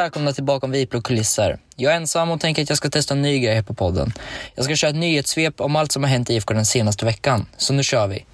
[0.00, 1.58] Välkomna till Bakom Vipro kulisser.
[1.76, 4.12] Jag är ensam och tänker att jag ska testa en ny grej här på podden.
[4.54, 7.46] Jag ska köra ett nyhetssvep om allt som har hänt i IFK den senaste veckan.
[7.56, 8.24] Så nu kör vi.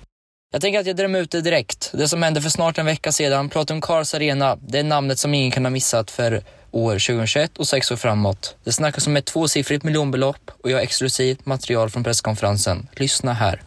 [0.53, 1.91] Jag tänker att jag drar ut det direkt.
[1.93, 5.35] Det som hände för snart en vecka sedan, Platon Cars Arena, det är namnet som
[5.35, 8.57] ingen kan ha missat för år 2021 och sex år framåt.
[8.65, 12.89] Det snackas om ett tvåsiffrigt miljonbelopp och jag har exklusivt material från presskonferensen.
[12.93, 13.63] Lyssna här.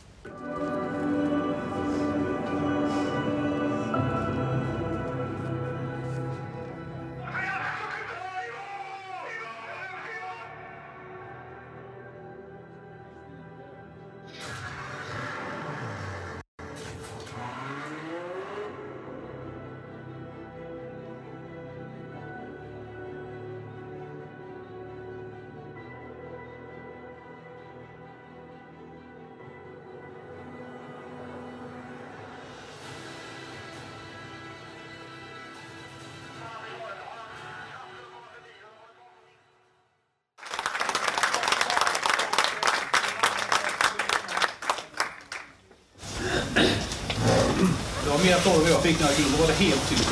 [48.20, 49.34] Var mer frågor jag fick när jag gick in.
[49.38, 50.10] Då var det helt tyst.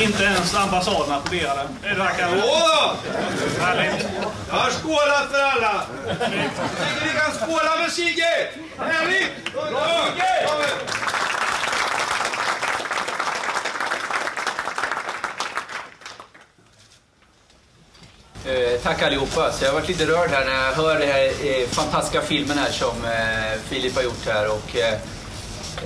[0.02, 1.68] Inte ens ambassaden applåderade.
[1.82, 2.28] Det verkar...
[2.44, 2.92] Åh!
[3.60, 4.06] Härligt.
[4.48, 5.82] Jag har skålat för alla!
[6.06, 8.48] Jag tycker vi kan skåla med Sigge!
[8.78, 9.52] Härligt!
[9.52, 10.04] Bra!
[18.46, 19.52] Eh, tack allihopa.
[19.52, 22.58] Så jag har varit lite rörd här när jag hör den här eh, fantastiska filmen
[22.58, 24.50] här som eh, Filip har gjort här.
[24.50, 24.76] Och,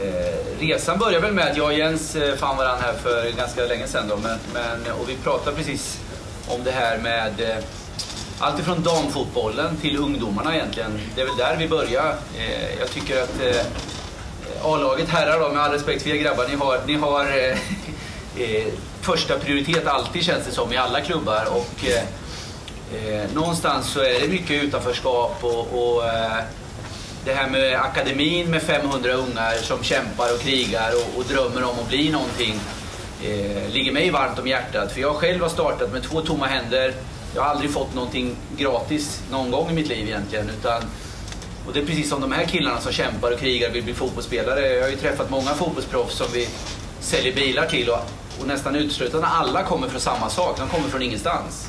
[0.02, 3.64] eh, resan började väl med att jag och Jens eh, fann varandra här för ganska
[3.64, 4.08] länge sedan.
[4.08, 5.98] Då, men, men, och vi pratade precis
[6.48, 7.64] om det här med eh,
[8.38, 11.00] allt ifrån damfotbollen till ungdomarna egentligen.
[11.14, 12.14] Det är väl där vi börjar.
[12.38, 13.66] Eh, jag tycker att eh,
[14.62, 17.58] A-laget herrar då, med all respekt för er grabbar, ni har, ni har eh,
[18.36, 18.66] eh
[19.00, 21.44] första prioritet alltid känns det som i alla klubbar.
[21.50, 22.04] Och, eh,
[22.94, 26.42] Eh, någonstans så är det mycket utanförskap och, och eh,
[27.28, 31.78] det här med akademin med 500 ungar som kämpar och krigar och, och drömmer om
[31.78, 32.60] att bli någonting
[33.22, 34.92] eh, ligger mig varmt om hjärtat.
[34.92, 36.94] För jag själv har startat med två tomma händer.
[37.34, 40.50] Jag har aldrig fått någonting gratis någon gång i mitt liv egentligen.
[40.58, 40.82] Utan,
[41.66, 43.94] och det är precis som de här killarna som kämpar och krigar och vill bli
[43.94, 44.68] fotbollsspelare.
[44.68, 46.48] Jag har ju träffat många fotbollsproffs som vi
[47.00, 48.00] säljer bilar till och,
[48.40, 50.58] och nästan uteslutande alla kommer från samma sak.
[50.58, 51.68] De kommer från ingenstans.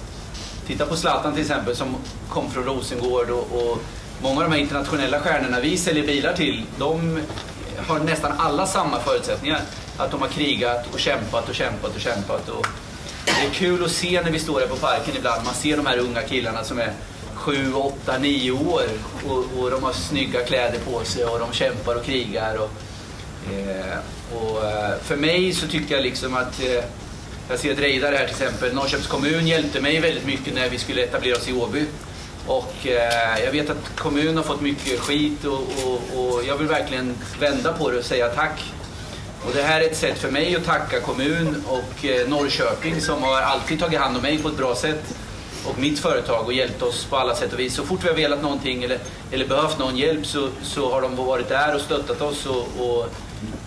[0.68, 1.96] Titta på Zlatan till exempel som
[2.30, 3.78] kom från Rosengård och, och
[4.22, 7.20] många av de här internationella stjärnorna vi säljer bilar till, de
[7.88, 9.62] har nästan alla samma förutsättningar.
[9.98, 12.50] Att de har krigat och kämpat och kämpat och kämpat.
[12.50, 12.68] Och
[13.26, 15.86] det är kul att se när vi står här på parken ibland, man ser de
[15.86, 16.94] här unga killarna som är
[17.34, 18.84] 7, 8, 9 år
[19.28, 22.56] och, och de har snygga kläder på sig och de kämpar och krigar.
[22.56, 22.72] Och,
[23.54, 23.98] eh,
[24.38, 26.84] och eh, för mig så tycker jag liksom att eh,
[27.50, 28.74] jag ser ett Reidar här till exempel.
[28.74, 31.86] Norrköpings kommun hjälpte mig väldigt mycket när vi skulle etablera oss i Åby.
[32.50, 36.68] Och eh, jag vet att kommunen har fått mycket skit och, och, och, jag vill
[36.68, 38.74] verkligen vända på det och säga tack.
[39.46, 43.24] Och det här är ett sätt för mig att tacka kommun och eh, Norrköping som
[43.24, 45.18] har alltid tagit hand om mig på ett bra sätt.
[45.66, 47.76] Och mitt företag och hjälpt oss på alla sätt och vis.
[47.76, 49.00] Så fort vi har velat någonting eller,
[49.32, 52.46] eller behövt någon hjälp så, så har de varit där och stöttat oss.
[52.46, 53.10] Och, och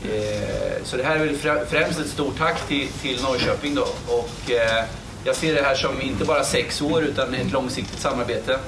[0.05, 3.87] Eh, så det här är väl främst ett stort tack till, till Norrköping då.
[4.07, 4.85] Och, eh,
[5.25, 8.59] jag ser det här som inte bara sex år utan ett långsiktigt samarbete.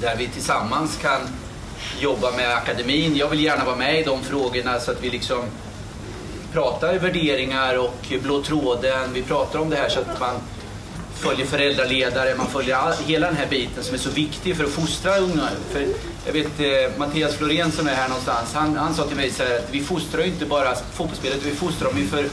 [0.00, 1.20] Där vi tillsammans kan
[2.00, 3.16] jobba med akademin.
[3.16, 5.44] Jag vill gärna vara med i de frågorna så att vi liksom
[6.52, 9.12] pratar värderingar och blå tråden.
[9.12, 10.36] Vi pratar om det här så att man
[11.14, 14.70] följer föräldraledare, man följer all, hela den här biten som är så viktig för att
[14.70, 15.48] fostra unga.
[15.72, 15.86] För
[16.26, 19.42] jag vet eh, Mattias Florén som är här någonstans, han, han sa till mig så
[19.42, 22.28] här, att vi fostrar ju inte bara fotbollsspelare, vi fostrar dem ju för,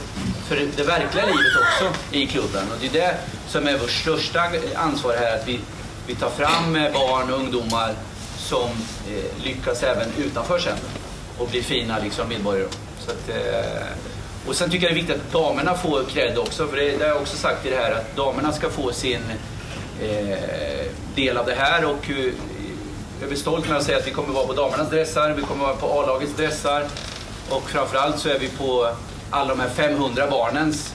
[0.49, 2.71] för det verkliga livet också i klubben.
[2.71, 3.17] Och det är det
[3.47, 4.41] som är vårt största
[4.75, 5.59] ansvar här, att vi,
[6.07, 7.93] vi tar fram eh, barn och ungdomar
[8.37, 8.69] som
[9.09, 10.77] eh, lyckas även utanför sen
[11.37, 12.67] och blir fina liksom, medborgare.
[12.99, 16.67] Så att, eh, och sen tycker jag det är viktigt att damerna får cred också,
[16.67, 19.21] för det, det har jag också sagt i det här, att damerna ska få sin
[20.01, 20.85] eh,
[21.15, 22.33] del av det här och eh,
[23.21, 25.63] jag är stolt när att säga att vi kommer vara på damernas dressar, vi kommer
[25.65, 26.85] vara på A-lagets dressar
[27.49, 28.95] och framförallt så är vi på
[29.29, 30.93] alla de här 500 barnens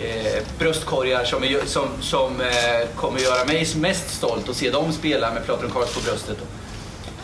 [0.00, 4.92] eh, bröstkorgar som, är, som, som eh, kommer göra mig mest stolt att se dem
[4.92, 6.38] spela med Platon Cars på bröstet.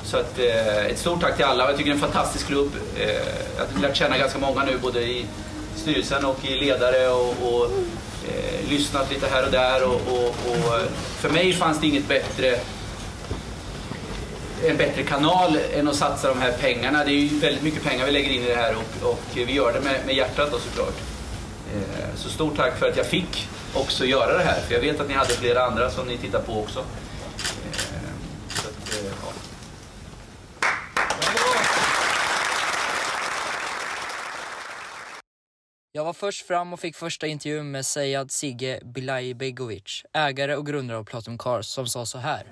[0.05, 1.67] Så att, eh, ett stort tack till alla.
[1.67, 2.73] Jag tycker det är en fantastisk klubb.
[2.97, 3.09] Eh,
[3.59, 5.27] jag har lärt känna ganska många nu både i
[5.77, 7.65] styrelsen och i ledare och, och
[8.29, 9.85] eh, lyssnat lite här och där.
[9.85, 10.87] Och, och, och, eh,
[11.21, 12.59] för mig fanns det inget bättre
[14.65, 17.05] en bättre kanal än att satsa de här pengarna.
[17.05, 19.53] Det är ju väldigt mycket pengar vi lägger in i det här och, och vi
[19.53, 20.95] gör det med, med hjärtat då såklart.
[21.75, 24.61] Eh, så stort tack för att jag fick också göra det här.
[24.61, 26.79] För jag vet att ni hade flera andra som ni tittar på också.
[26.79, 26.85] Eh,
[28.49, 29.33] så att, eh, ja.
[35.93, 40.99] Jag var först fram och fick första intervjun med Seyad Sigge Bilajbegovic, ägare och grundare
[40.99, 42.45] av Platinum Cars, som sa så här.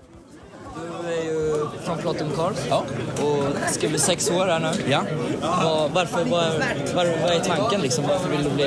[1.85, 2.85] Från Platinum Cars Ja
[3.19, 4.91] och ska bli sex år här nu.
[4.91, 5.03] Ja.
[5.41, 6.53] Vad, varför, vad,
[6.95, 8.05] vad, vad är tanken liksom?
[8.09, 8.65] Varför vill du bli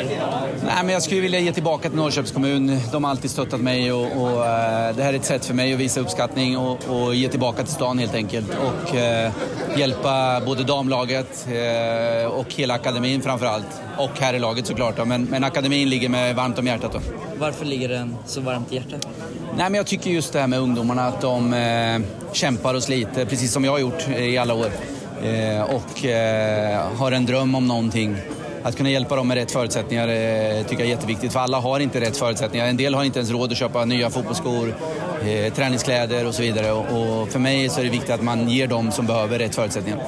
[0.66, 2.80] Nej, men jag skulle vilja ge tillbaka till Norrköpings kommun.
[2.92, 5.74] De har alltid stöttat mig och, och eh, det här är ett sätt för mig
[5.74, 8.48] att visa uppskattning och, och ge tillbaka till stan helt enkelt.
[8.50, 9.32] Och eh,
[9.78, 13.82] hjälpa både damlaget eh, och hela akademin framför allt.
[13.98, 15.06] Och herrlaget såklart då.
[15.06, 17.00] Men, men akademin ligger mig varmt om hjärtat då.
[17.40, 19.08] Varför ligger den så varmt i hjärtat?
[19.58, 22.00] Nej, men jag tycker just det här med ungdomarna, att de eh,
[22.34, 24.70] kämpar och sliter, precis som jag har gjort i alla år.
[25.24, 28.16] Eh, och eh, har en dröm om någonting.
[28.64, 31.80] Att kunna hjälpa dem med rätt förutsättningar eh, tycker jag är jätteviktigt, för alla har
[31.80, 32.68] inte rätt förutsättningar.
[32.68, 34.76] En del har inte ens råd att köpa nya fotbollsskor,
[35.56, 36.72] träningskläder och så vidare.
[36.72, 40.00] Och, för mig så är det viktigt att man ger dem som behöver rätt förutsättningar.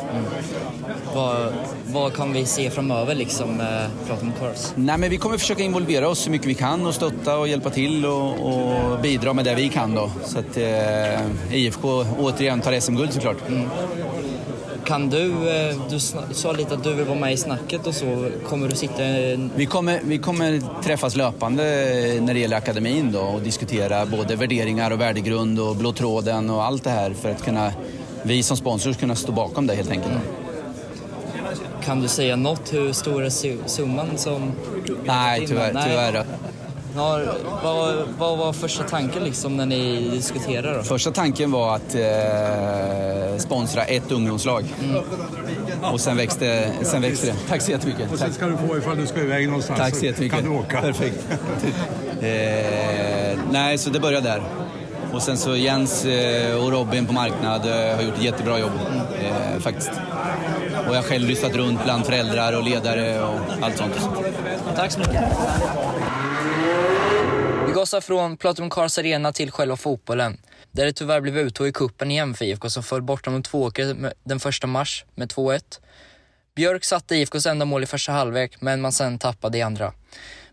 [1.15, 1.53] Vad,
[1.85, 4.71] vad kan vi se framöver liksom med Platinum Cars?
[4.75, 7.69] Nej, men vi kommer försöka involvera oss så mycket vi kan och stötta och hjälpa
[7.69, 10.11] till och, och bidra med det vi kan då.
[10.25, 13.37] Så att eh, IFK återigen tar SM-guld såklart.
[14.87, 15.99] Kan du, eh, du
[16.33, 19.03] sa lite att du vill vara med i snacket och så, kommer du sitta
[19.55, 21.63] Vi kommer, vi kommer träffas löpande
[22.21, 26.63] när det gäller akademin då och diskutera både värderingar och värdegrund och blå tråden och
[26.63, 27.71] allt det här för att kunna,
[28.23, 30.13] vi som sponsor kunna stå bakom det helt enkelt.
[31.83, 34.51] Kan du säga något hur stor är su- summan som...
[35.05, 35.73] Nej, tyvärr.
[35.73, 35.83] Nej.
[35.89, 36.25] tyvärr
[36.97, 40.83] Har, vad, vad var första tanken liksom när ni diskuterade då?
[40.83, 44.65] Första tanken var att eh, sponsra ett ungdomslag.
[45.91, 47.35] Och sen växte, sen växte det.
[47.49, 48.11] Tack så jättemycket.
[48.11, 49.79] Och sen ska du få ifall du ska iväg någonstans.
[49.79, 50.39] Tack så jättemycket.
[50.39, 50.81] kan du åka.
[50.81, 51.27] Perfekt.
[52.21, 54.41] eh, nej, så det började där.
[55.13, 58.71] Och sen så Jens eh, och Robin på marknad eh, har gjort ett jättebra jobb
[59.21, 59.91] eh, faktiskt.
[60.87, 64.09] Och jag har själv lyssnat runt bland föräldrar och ledare och allt sånt.
[64.75, 65.23] Tack så mycket.
[67.77, 70.37] Vi gasar från Platinum Cars Arena till själva fotbollen.
[70.71, 74.13] Där det tyvärr blev uttåg i kuppen igen för IFK som föll borta mot Tvååker
[74.23, 75.61] den första mars med 2-1.
[76.55, 79.93] Björk satte IFKs enda mål i första halvlek, men man sen tappade i andra.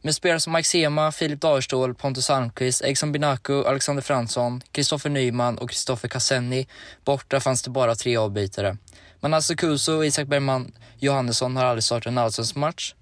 [0.02, 5.58] Med spelare som Mike Sema, Filip Dagerstål, Pontus Almqvist, Egson Binaku, Alexander Fransson, Kristoffer Nyman
[5.58, 6.68] och Kristoffer Kassenni
[7.04, 8.76] borta fanns det bara tre avbytare.
[9.20, 12.94] Manasse Kuso och Isak Bergman Johannesson har aldrig startat en allsvensk match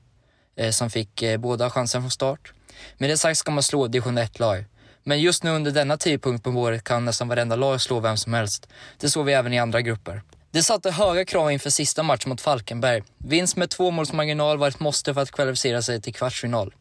[0.57, 2.53] eh, som fick eh, båda chansen från start.
[2.99, 4.65] Med det sagt ska man slå division 1-lag.
[5.05, 8.35] Men just nu under denna tidpunkt på året kan nästan varenda lag slå vem som
[8.35, 8.69] helst.
[8.99, 10.23] Det såg vi även i andra grupper.
[10.51, 13.03] Det satte höga krav inför sista matchen mot Falkenberg.
[13.19, 16.75] Vinst med två måls marginal var ett måste för att kvalificera sig till kvartsfinal.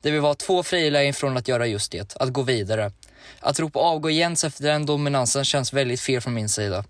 [0.00, 2.92] Det vi var två frilägen från att göra just det, att gå vidare.
[3.40, 6.84] Att ropa avgå Jens efter den dominansen känns väldigt fel från min sida.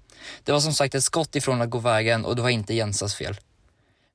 [0.44, 3.14] Det var som sagt ett skott ifrån att gå vägen och det var inte Jensas
[3.14, 3.36] fel.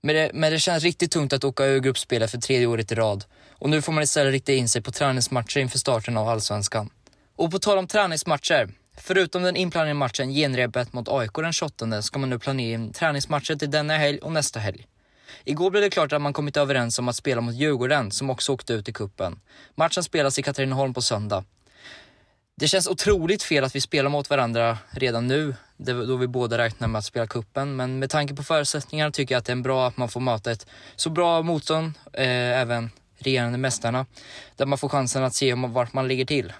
[0.06, 2.96] Men det, men det känns riktigt tungt att åka ur gruppspelet för tredje året i
[2.96, 3.26] rad.
[3.52, 6.90] Och nu får man istället rikta in sig på träningsmatcher inför starten av Allsvenskan.
[7.36, 8.70] Och på tal om träningsmatcher.
[8.98, 13.56] Förutom den inplanerade matchen genrepet mot AIK den 28 ska man nu planera in träningsmatcher
[13.56, 14.88] till denna helg och nästa helg.
[15.44, 18.52] Igår blev det klart att man kommit överens om att spela mot Djurgården som också
[18.52, 19.40] åkte ut i kuppen.
[19.76, 21.44] Matchen spelas i Katrineholm på söndag.
[22.56, 26.88] Det känns otroligt fel att vi spelar mot varandra redan nu, då vi båda räknar
[26.88, 27.76] med att spela kuppen.
[27.76, 30.52] Men med tanke på förutsättningarna tycker jag att det är bra att man får möta
[30.52, 34.06] ett så bra motstånd, eh, även regerande mästarna,
[34.56, 36.54] där man får chansen att se vart man ligger till.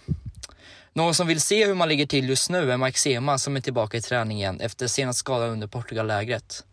[0.94, 3.62] Någon som vill se hur man ligger till just nu är Mike Sema som är
[3.62, 6.64] tillbaka i träning igen efter senast skada under Portugallägret.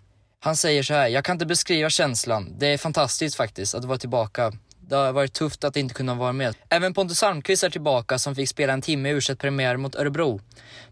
[0.41, 2.55] Han säger så här, jag kan inte beskriva känslan.
[2.59, 4.53] Det är fantastiskt faktiskt att vara tillbaka.
[4.91, 6.55] Det har varit tufft att inte kunna vara med.
[6.69, 10.41] Även Pontus Almqvist är tillbaka som fick spela en timme i u premiär mot Örebro.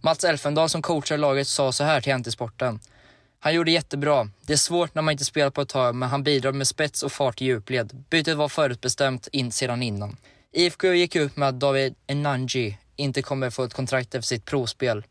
[0.00, 2.80] Mats Elfendal som coachar laget sa så här till NT-sporten.
[3.40, 4.30] Han gjorde jättebra.
[4.46, 7.02] Det är svårt när man inte spelat på ett tag, men han bidrar med spets
[7.02, 8.04] och fart i djupled.
[8.10, 10.16] Bytet var förutbestämt in sedan innan.
[10.52, 15.04] IFK gick ut med att David Enanji inte kommer få ett kontrakt efter sitt provspel.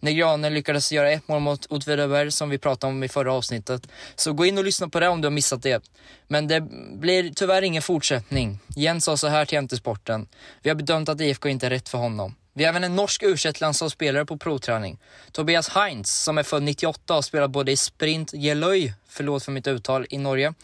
[0.00, 3.86] Negrane lyckades göra ett mål mot Åtvidaberg som vi pratade om i förra avsnittet.
[4.16, 5.82] Så gå in och lyssna på det om du har missat det.
[6.28, 6.60] Men det
[6.92, 8.58] blir tyvärr ingen fortsättning.
[8.76, 10.28] Jens sa så här till NT-sporten.
[10.62, 12.34] Vi har bedömt att IFK inte är rätt för honom.
[12.52, 14.98] Vi har även en norsk u landslagsspelare på provträning.
[15.32, 19.52] Tobias Heinz, som är född 98 och har spelat både i Sprint Jelöj, förlåt för
[19.52, 20.54] mitt uttal, i Norge,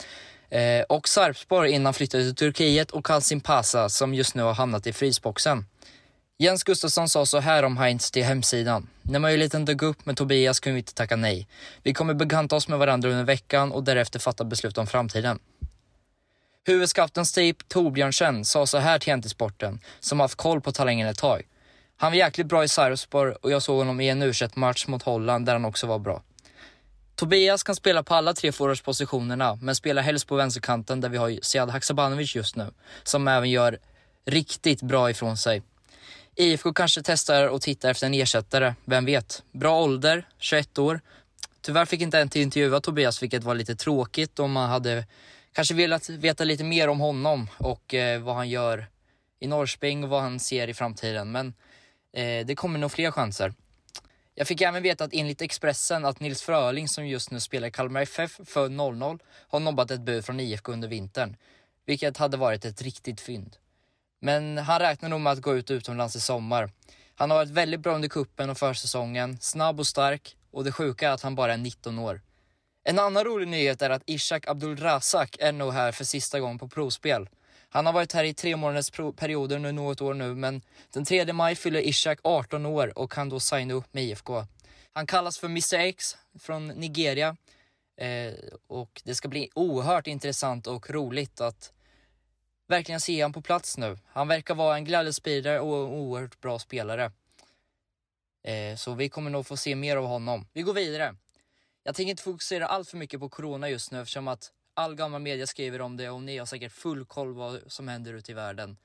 [0.50, 4.54] eh, och Sarpsborg innan han flyttade till Turkiet och Kalsin Pasa som just nu har
[4.54, 5.64] hamnat i frysboxen.
[6.38, 8.88] Jens Gustafsson sa så här om Heinz till hemsidan.
[9.02, 11.48] När möjligheten dök upp med Tobias kunde vi inte tacka nej.
[11.82, 15.38] Vi kommer bekanta oss med varandra under veckan och därefter fatta beslut om framtiden.
[16.64, 21.08] Huvudskapten Steve typ, Torbjörnsen sa så här till NT Sporten, som haft koll på talangen
[21.08, 21.42] ett tag.
[21.96, 25.02] Han var jäkligt bra i Sarpsborg och jag såg honom i en u match mot
[25.02, 26.22] Holland där han också var bra.
[27.14, 31.38] Tobias kan spela på alla tre forwardspositionerna, men spelar helst på vänsterkanten där vi har
[31.42, 32.70] Sead Haksabanovic just nu,
[33.02, 33.78] som även gör
[34.24, 35.62] riktigt bra ifrån sig.
[36.38, 39.42] IFK kanske testar och tittar efter en ersättare, vem vet?
[39.52, 41.00] Bra ålder, 21 år.
[41.60, 45.06] Tyvärr fick inte en till intervjua Tobias, vilket var lite tråkigt om man hade
[45.52, 48.86] kanske velat veta lite mer om honom och eh, vad han gör
[49.40, 51.32] i Norrköping och vad han ser i framtiden.
[51.32, 51.54] Men
[52.12, 53.54] eh, det kommer nog fler chanser.
[54.34, 57.70] Jag fick även veta att enligt Expressen att Nils Fröling som just nu spelar i
[57.70, 61.36] Kalmar FF för 0-0 har nobbat ett bud från IFK under vintern.
[61.86, 63.56] Vilket hade varit ett riktigt fynd.
[64.20, 66.70] Men han räknar nog med att gå ut utomlands i sommar.
[67.14, 71.08] Han har varit väldigt bra under kuppen och försäsongen, snabb och stark och det sjuka
[71.08, 72.20] är att han bara är 19 år.
[72.84, 76.68] En annan rolig nyhet är att Ishak Abdulrazak är nog här för sista gången på
[76.68, 77.28] provspel.
[77.68, 81.32] Han har varit här i tre månaders perioder nu något år nu, men den 3
[81.32, 84.44] maj fyller Ishak 18 år och kan då signa upp med IFK.
[84.92, 87.36] Han kallas för Mr X från Nigeria
[88.00, 88.34] eh,
[88.66, 91.72] och det ska bli oerhört intressant och roligt att
[92.66, 93.98] verkligen se honom på plats nu.
[94.06, 97.12] Han verkar vara en glädjespridare och en oerhört bra spelare.
[98.42, 100.46] Eh, så vi kommer nog få se mer av honom.
[100.52, 101.16] Vi går vidare.
[101.82, 105.20] Jag tänker inte fokusera allt för mycket på corona just nu eftersom att all gammal
[105.20, 108.34] media skriver om det och ni har säkert full koll vad som händer ute i
[108.34, 108.76] världen.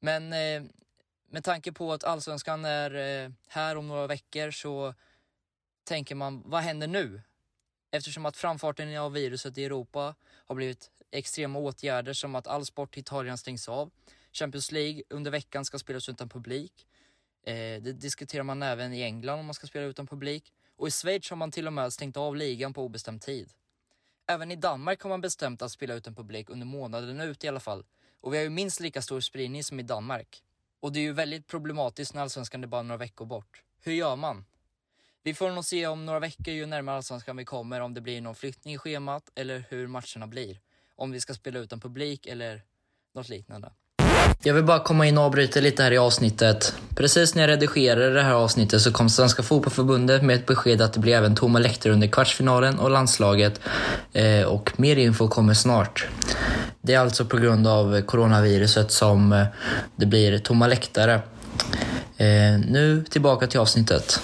[0.00, 0.62] Men eh,
[1.28, 4.94] med tanke på att allsvenskan är eh, här om några veckor så
[5.84, 7.22] tänker man, vad händer nu?
[7.90, 10.14] Eftersom att framfarten av viruset i Europa
[10.46, 13.90] har blivit extrema åtgärder som att all sport i Italien stängs av.
[14.32, 16.86] Champions League under veckan ska spelas utan publik.
[17.46, 20.52] Eh, det diskuterar man även i England om man ska spela utan publik.
[20.76, 23.52] Och i Schweiz har man till och med stängt av ligan på obestämd tid.
[24.26, 27.60] Även i Danmark har man bestämt att spela utan publik under månaden ut i alla
[27.60, 27.84] fall.
[28.20, 30.42] Och vi har ju minst lika stor spridning som i Danmark.
[30.80, 33.62] Och det är ju väldigt problematiskt när Allsvenskan är bara några veckor bort.
[33.80, 34.44] Hur gör man?
[35.22, 38.20] Vi får nog se om några veckor ju närmare Allsvenskan vi kommer om det blir
[38.20, 40.60] någon flyttning i schemat eller hur matcherna blir.
[41.00, 42.62] Om vi ska spela utan publik eller
[43.14, 43.70] något liknande.
[44.42, 46.74] Jag vill bara komma in och avbryta lite här i avsnittet.
[46.96, 50.92] Precis när jag redigerade det här avsnittet så kom Svenska Fotbollförbundet med ett besked att
[50.92, 53.60] det blir även tomma läktare under kvartsfinalen och landslaget.
[54.12, 56.08] Eh, och mer info kommer snart.
[56.80, 59.46] Det är alltså på grund av coronaviruset som eh,
[59.96, 61.14] det blir tomma läktare.
[62.16, 64.22] Eh, nu tillbaka till avsnittet.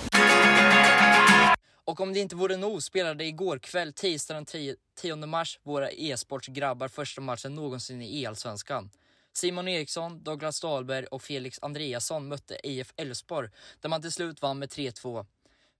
[1.84, 4.44] Och om det inte vore nog spelade igår kväll, tisdag den
[4.96, 8.90] 10 mars, våra e-sportsgrabbar första matchen någonsin i E-allsvenskan.
[9.32, 13.50] Simon Eriksson, Douglas Dahlberg och Felix Andreasson mötte IF Elfsborg
[13.80, 15.26] där man till slut vann med 3-2.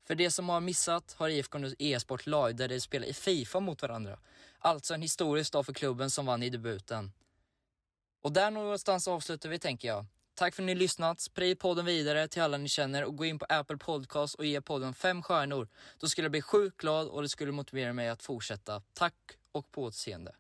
[0.07, 3.61] För de som har missat har IFK nu e-sport lag där de spelar i Fifa
[3.61, 4.19] mot varandra.
[4.59, 7.13] Alltså en historisk dag för klubben som vann i debuten.
[8.23, 10.07] Och där någonstans avslutar vi tänker jag.
[10.39, 11.21] Tack för att ni lyssnat.
[11.21, 14.61] Sprid podden vidare till alla ni känner och gå in på Apple Podcast och ge
[14.61, 15.69] podden fem stjärnor.
[16.01, 18.83] Då skulle jag bli sjukt glad och det skulle motivera mig att fortsätta.
[18.95, 19.15] Tack
[19.53, 20.33] och på återseende.